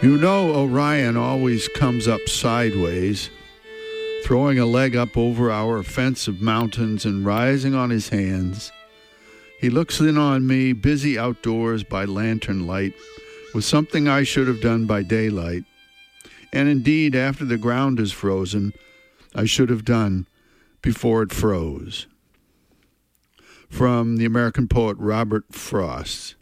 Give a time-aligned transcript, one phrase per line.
[0.00, 3.30] You know, Orion always comes up sideways,
[4.22, 8.70] throwing a leg up over our fence of mountains and rising on his hands.
[9.60, 12.94] He looks in on me, busy outdoors by lantern light,
[13.52, 15.64] with something I should have done by daylight.
[16.52, 18.74] And indeed, after the ground is frozen,
[19.34, 20.28] I should have done
[20.80, 22.06] before it froze.
[23.68, 26.36] From the American poet Robert Frost.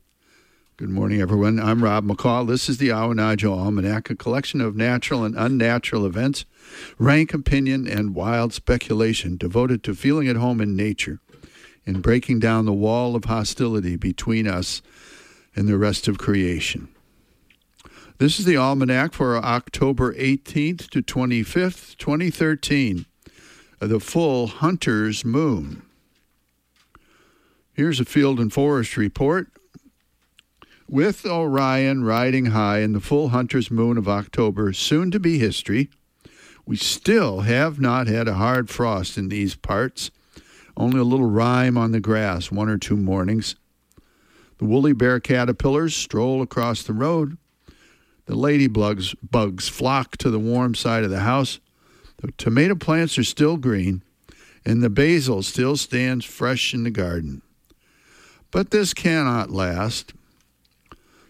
[0.78, 1.58] Good morning, everyone.
[1.58, 2.46] I'm Rob McCall.
[2.46, 6.44] This is the Awanadjo Almanac, a collection of natural and unnatural events,
[6.98, 11.18] rank opinion, and wild speculation devoted to feeling at home in nature
[11.86, 14.82] and breaking down the wall of hostility between us
[15.54, 16.88] and the rest of creation.
[18.18, 23.06] This is the Almanac for October 18th to 25th, 2013,
[23.78, 25.80] the full Hunter's Moon.
[27.72, 29.48] Here's a field and forest report
[30.88, 35.90] with Orion riding high in the full hunter's moon of October, soon to be history,
[36.64, 40.10] we still have not had a hard frost in these parts,
[40.76, 43.56] only a little rime on the grass one or two mornings.
[44.58, 47.36] The woolly bear caterpillars stroll across the road.
[48.26, 51.60] The ladybugs bugs flock to the warm side of the house.
[52.18, 54.02] The tomato plants are still green,
[54.64, 57.42] and the basil still stands fresh in the garden.
[58.50, 60.14] But this cannot last.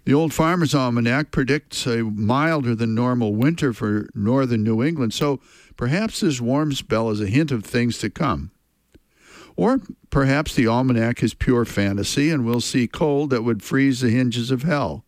[0.06, 5.40] The Old Farmer's Almanac predicts a milder than normal winter for northern New England, so
[5.76, 8.52] perhaps this warm spell is a hint of things to come.
[9.56, 14.10] Or perhaps the almanac is pure fantasy and we'll see cold that would freeze the
[14.10, 15.04] hinges of hell.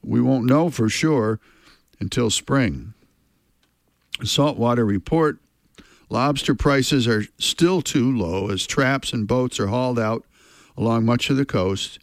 [0.00, 1.40] We won't know for sure
[1.98, 2.94] until spring.
[4.22, 5.38] saltwater report
[6.08, 10.24] lobster prices are still too low as traps and boats are hauled out
[10.76, 11.98] along much of the coast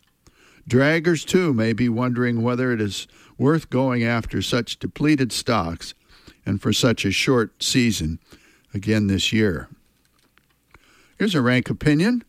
[0.69, 3.07] Draggers, too, may be wondering whether it is
[3.38, 5.94] worth going after such depleted stocks
[6.45, 8.19] and for such a short season
[8.73, 9.67] again this year.
[11.17, 12.23] Here's a rank opinion.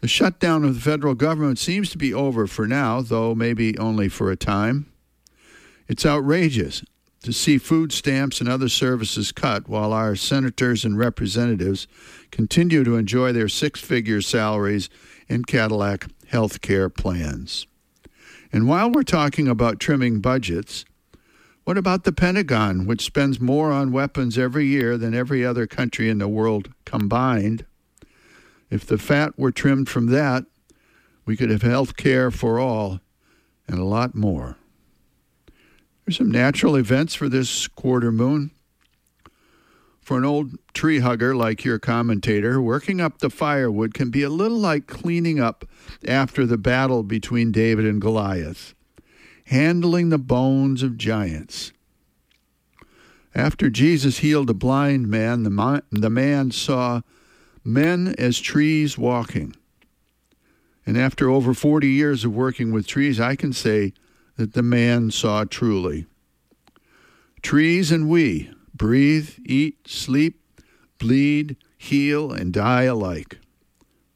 [0.00, 4.08] The shutdown of the federal government seems to be over for now, though maybe only
[4.08, 4.92] for a time.
[5.88, 6.84] It's outrageous
[7.22, 11.88] to see food stamps and other services cut while our senators and representatives
[12.30, 14.88] continue to enjoy their six figure salaries
[15.28, 17.66] in Cadillac health care plans.
[18.52, 20.84] And while we're talking about trimming budgets,
[21.64, 26.08] what about the Pentagon, which spends more on weapons every year than every other country
[26.08, 27.66] in the world combined?
[28.70, 30.44] If the fat were trimmed from that,
[31.26, 33.00] we could have health care for all
[33.66, 34.56] and a lot more.
[36.04, 38.50] There's some natural events for this quarter moon.
[40.08, 44.30] For an old tree hugger like your commentator, working up the firewood can be a
[44.30, 45.66] little like cleaning up
[46.06, 48.74] after the battle between David and Goliath,
[49.48, 51.72] handling the bones of giants.
[53.34, 57.02] After Jesus healed a blind man, the, the man saw
[57.62, 59.54] men as trees walking.
[60.86, 63.92] And after over 40 years of working with trees, I can say
[64.36, 66.06] that the man saw truly.
[67.42, 70.40] Trees and we breathe, eat, sleep,
[70.98, 73.38] bleed, heal, and die alike.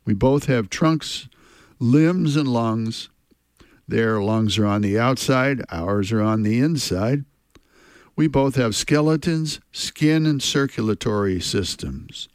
[0.04, 1.28] We both have trunks,
[1.78, 3.08] limbs, and lungs.
[3.86, 7.24] Their lungs are on the outside, ours are on the inside.
[8.16, 12.28] We both have skeletons, skin, and circulatory systems.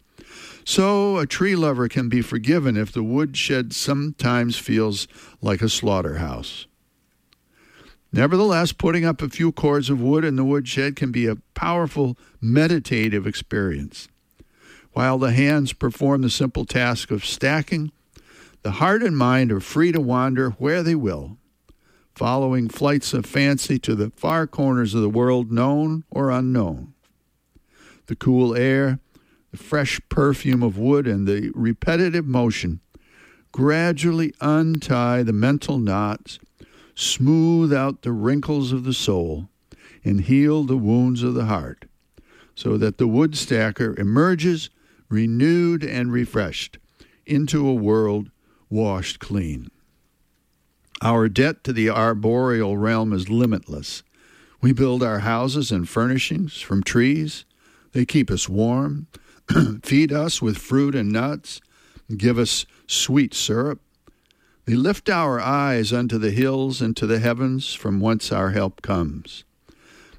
[0.65, 5.07] So, a tree lover can be forgiven if the woodshed sometimes feels
[5.41, 6.67] like a slaughterhouse.
[8.17, 12.17] Nevertheless, putting up a few cords of wood in the woodshed can be a powerful
[12.41, 14.07] meditative experience.
[14.93, 17.91] While the hands perform the simple task of stacking,
[18.63, 21.37] the heart and mind are free to wander where they will,
[22.15, 26.95] following flights of fancy to the far corners of the world, known or unknown.
[28.07, 28.97] The cool air,
[29.51, 32.79] the fresh perfume of wood, and the repetitive motion
[33.51, 36.39] gradually untie the mental knots
[36.97, 39.47] smooth out the wrinkles of the soul,
[40.03, 41.85] and heal the wounds of the heart,
[42.55, 44.71] so that the woodstacker emerges
[45.07, 46.79] renewed and refreshed
[47.27, 48.31] into a world
[48.67, 49.69] washed clean.
[51.03, 54.01] Our debt to the arboreal realm is limitless.
[54.59, 57.45] We build our houses and furnishings from trees.
[57.91, 59.05] They keep us warm,
[59.83, 61.61] feed us with fruit and nuts,
[62.17, 63.81] give us sweet syrup,
[64.67, 68.81] they lift our eyes unto the hills and to the heavens from whence our help
[68.81, 69.45] comes.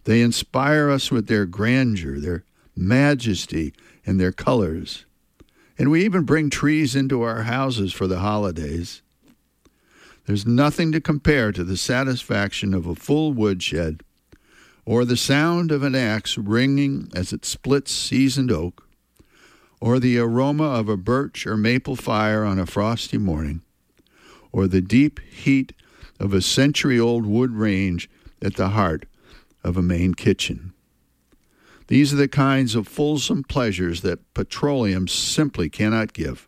[0.05, 3.75] They inspire us with their grandeur, their majesty,
[4.07, 5.05] and their colors.
[5.79, 9.03] And we even bring trees into our houses for the holidays.
[10.25, 14.03] There's nothing to compare to the satisfaction of a full woodshed
[14.87, 18.89] or the sound of an axe ringing as it splits seasoned oak,
[19.79, 23.61] or the aroma of a birch or maple fire on a frosty morning,
[24.53, 25.73] or the deep heat
[26.21, 28.09] of a century old wood range
[28.43, 29.07] at the heart
[29.65, 30.73] of a Maine kitchen.
[31.89, 36.47] These are the kinds of fulsome pleasures that petroleum simply cannot give.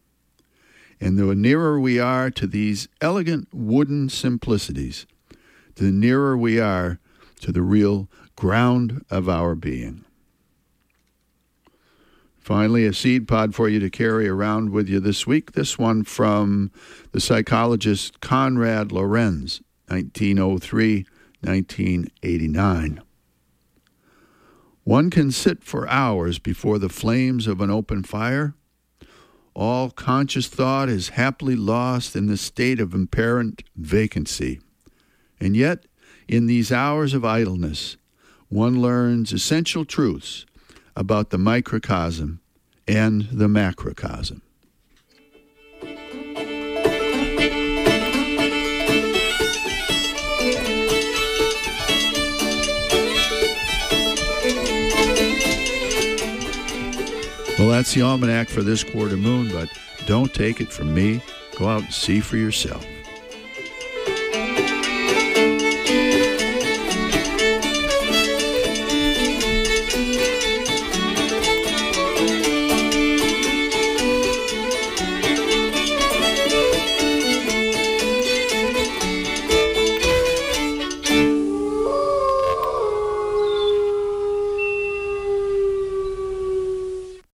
[1.00, 5.06] And the nearer we are to these elegant wooden simplicities,
[5.76, 6.98] the nearer we are
[7.40, 10.04] to the real ground of our being.
[12.40, 15.52] Finally, a seed pod for you to carry around with you this week.
[15.52, 16.72] This one from
[17.12, 21.06] the psychologist Konrad Lorenz, 1903
[21.42, 23.00] 1989.
[24.84, 28.54] One can sit for hours before the flames of an open fire.
[29.54, 34.60] All conscious thought is happily lost in the state of apparent vacancy.
[35.38, 35.84] And yet,
[36.28, 37.96] in these hours of idleness,
[38.48, 40.44] one learns essential truths
[40.96, 42.40] about the microcosm
[42.86, 44.42] and the macrocosm.
[57.58, 59.68] Well, that's the almanac for this quarter moon, but
[60.06, 61.22] don't take it from me.
[61.56, 62.86] Go out and see for yourself.